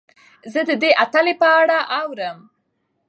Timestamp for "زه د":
0.51-0.71